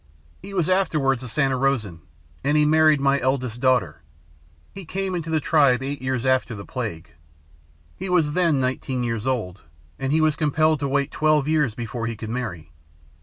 [0.41, 2.01] He was afterwards a Santa Rosan,
[2.43, 4.01] and he married my eldest daughter.
[4.73, 7.11] He came into the tribe eight years after the plague.
[7.95, 9.61] He was then nineteen years old,
[9.99, 12.71] and he was compelled to wait twelve years more before he could marry.